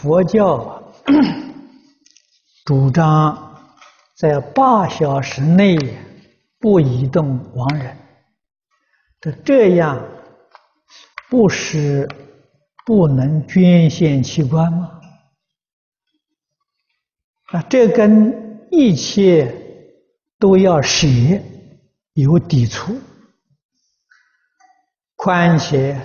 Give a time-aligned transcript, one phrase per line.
[0.00, 0.82] 佛教，
[2.64, 3.54] 主张
[4.16, 5.76] 在八小时内
[6.58, 7.94] 不移动亡人，
[9.20, 10.02] 这这样
[11.28, 12.08] 不是
[12.86, 15.02] 不能捐献器官吗？
[17.52, 19.54] 那，这跟一切
[20.38, 21.06] 都要舍
[22.14, 22.98] 有抵触，
[25.16, 26.00] 况且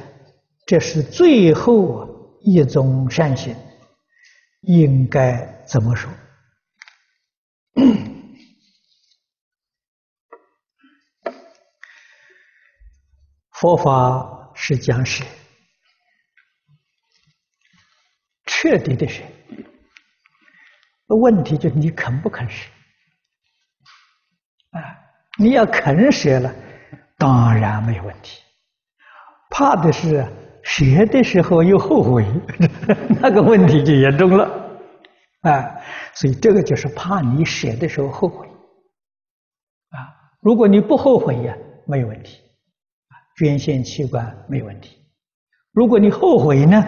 [0.66, 3.56] 这是最后一种善行，
[4.66, 6.12] 应该怎么说？
[13.52, 15.24] 佛法是讲舍，
[18.46, 19.24] 彻底的舍。
[21.08, 22.70] 问题就是你肯不肯舍？
[24.72, 24.82] 啊，
[25.38, 26.54] 你要肯舍了，
[27.18, 28.42] 当然没有问题。
[29.50, 30.26] 怕的是。
[30.66, 32.26] 学的时候又后悔，
[33.22, 34.44] 那个问题就严重了，
[35.42, 35.80] 啊，
[36.14, 38.48] 所以这个就是怕你学的时候后悔，
[39.90, 40.10] 啊，
[40.42, 42.42] 如果你不后悔呀，没有问题，
[43.38, 44.98] 捐献器官没有问题，
[45.72, 46.84] 如果你后悔呢，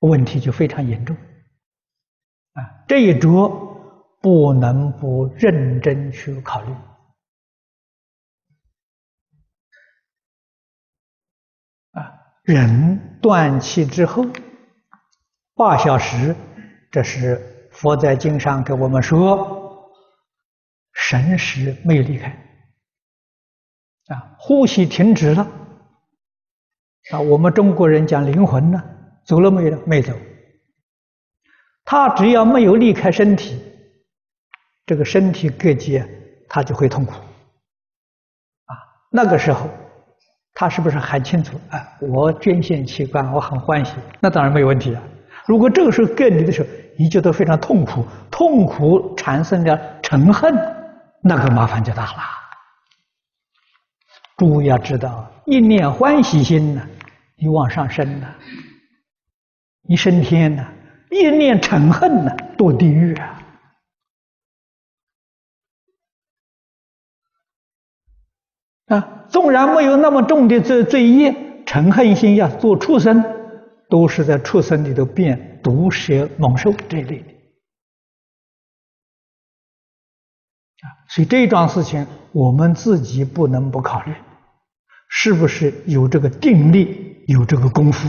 [0.00, 1.16] 问题就非常严重，
[2.54, 3.50] 啊，这一着
[4.22, 6.72] 不能不认真去考虑。
[12.52, 14.26] 人断气之后
[15.54, 16.34] 八小时，
[16.90, 19.88] 这是佛在经上给我们说，
[20.92, 22.28] 神识没有离开，
[24.08, 25.46] 啊，呼吸停止了，
[27.12, 28.82] 啊，我们中国人讲灵魂呢，
[29.24, 29.86] 走了没有？
[29.86, 30.12] 没走，
[31.84, 33.62] 他只要没有离开身体，
[34.86, 36.08] 这个身体各界
[36.48, 38.74] 他就会痛苦，啊，
[39.10, 39.68] 那个时候。
[40.54, 41.58] 他是不是很清楚？
[41.70, 45.02] 啊，我捐献器官，我很欢喜，那当然没有问题啊。
[45.46, 50.54] 如果这个时候给你的时候，你觉得非常痛苦，痛苦产生了嗔恨，
[51.22, 52.18] 那个麻烦就大了。
[54.36, 56.82] 诸位要知道，一念欢喜心呢，
[57.36, 58.36] 你往上升了，
[59.88, 60.64] 你升天了；
[61.10, 63.39] 一念嗔恨呢，堕地狱啊。
[69.30, 71.32] 纵然没有那么重的罪罪业，
[71.64, 73.24] 嗔恨心要做畜生，
[73.88, 77.30] 都是在畜生里头变毒蛇猛兽这一类的。
[80.82, 84.14] 啊，所以这桩事情我们自己不能不考虑，
[85.08, 88.08] 是不是有这个定力，有这个功夫？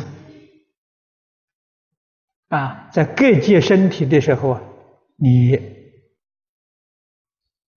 [2.49, 4.61] 啊，在各界身体的时候啊，
[5.17, 5.59] 你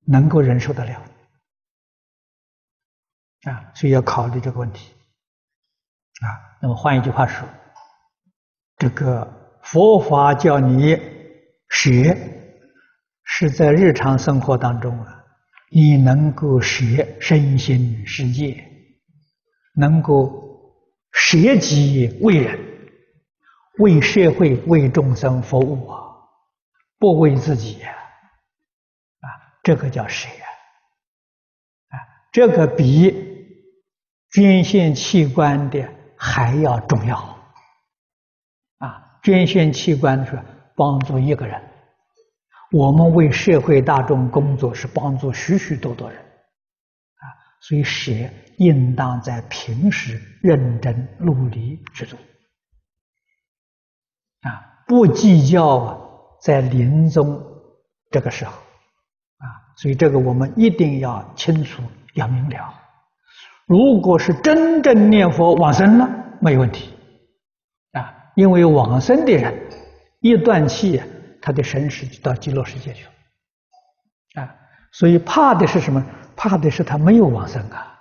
[0.07, 1.03] 能够忍受得了。
[3.45, 4.91] 啊，所以要考虑这个问题，
[6.23, 7.47] 啊，那么换一句话说，
[8.79, 10.99] 这个佛法叫你
[11.69, 12.17] 学，
[13.23, 15.23] 是在日常生活当中啊，
[15.71, 18.67] 你能够学身心世界，
[19.75, 20.73] 能够
[21.13, 22.59] 舍己为人，
[23.81, 26.01] 为社会、为众生服务啊，
[26.99, 27.93] 不为自己，啊，
[29.63, 30.49] 这个叫舍啊，
[31.91, 32.01] 啊，
[32.33, 33.34] 这个比。
[34.35, 37.17] 捐献器官的还要重要
[38.79, 39.21] 啊！
[39.23, 40.43] 捐献器官是
[40.75, 41.63] 帮助一个人，
[42.73, 47.25] 我们为社会大众工作是帮助许许多多人啊！
[47.61, 48.11] 所以舍
[48.57, 52.19] 应当在平时认真努力去做
[54.41, 55.99] 啊，不计较啊，
[56.43, 57.41] 在临终
[58.11, 59.47] 这个时候啊，
[59.77, 61.85] 所以这个我们一定要清楚，
[62.15, 62.81] 要明了。
[63.67, 66.09] 如果是真正念佛往生了，
[66.41, 66.95] 没有问题，
[67.93, 69.55] 啊，因为往生的人
[70.21, 71.03] 一断气，
[71.41, 74.55] 他的神识就到极乐世界去了，啊，
[74.93, 76.05] 所以怕的是什么？
[76.37, 77.99] 怕的是他没有往生啊，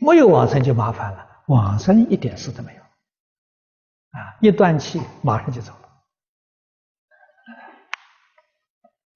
[0.00, 5.72] 没有往生就麻烦了，往生一点事都没有，啊，一断气马上就走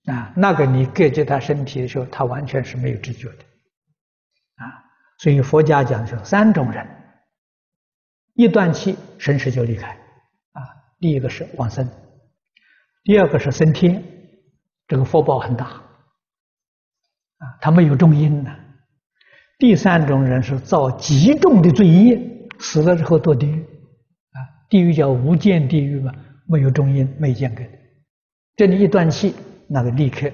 [0.06, 3.44] 了，啊，那个你割接他身体的时候，他完全是没有知觉的。
[5.18, 6.86] 所以佛家讲是三种人，
[8.34, 9.90] 一断气，神识就离开，
[10.52, 10.60] 啊，
[11.00, 11.88] 第一个是往生，
[13.04, 14.02] 第二个是升天，
[14.86, 18.54] 这个福报很大，啊，他没有重因呢。
[19.58, 22.20] 第三种人是造极重的罪业，
[22.58, 26.12] 死了之后堕地狱，啊，地狱叫无间地狱嘛，
[26.46, 27.64] 没有重因，没间隔，
[28.54, 29.34] 这里一断气，
[29.66, 30.30] 那个立刻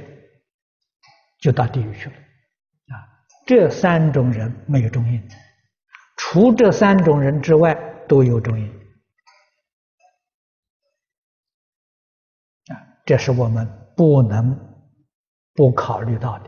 [1.40, 2.16] 就到地狱去了。
[3.44, 5.22] 这三种人没有重因，
[6.16, 7.74] 除这三种人之外
[8.08, 8.72] 都有重因。
[13.04, 14.56] 这是我们不能
[15.54, 16.46] 不考虑到的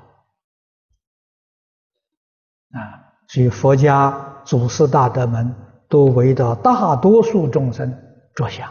[2.79, 3.13] 啊。
[3.27, 5.53] 所以佛家祖师大德们
[5.89, 7.93] 都为着大多数众生
[8.37, 8.69] 着想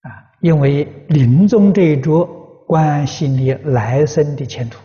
[0.00, 0.10] 啊，
[0.40, 2.26] 因为临终这一桌
[2.66, 4.80] 关系你来生的前途，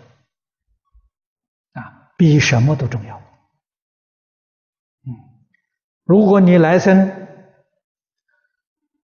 [2.22, 3.18] 比什么都重要。
[3.18, 5.10] 嗯，
[6.04, 7.12] 如果你来生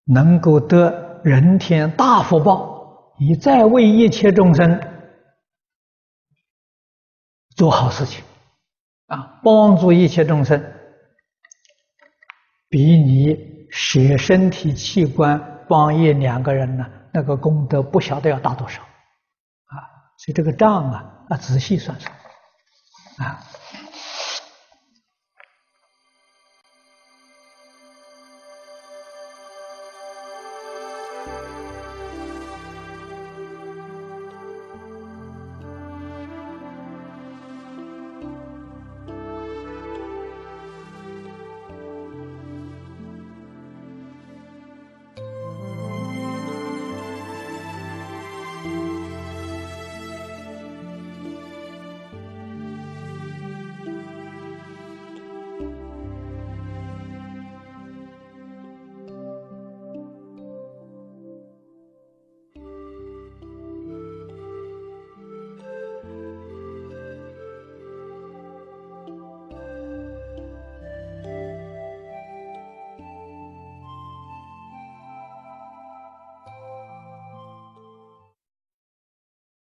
[0.04, 4.80] 能够得人天大福报，你再为一切众生
[7.56, 8.24] 做好事情。
[9.08, 10.64] 啊，帮助一切众生，
[12.70, 19.74] 比你舍身体器官帮一两个人呢，那个功德不晓得要大多少，啊，
[20.20, 22.14] 所以这个账啊，啊，仔细算算，
[23.18, 23.47] 啊，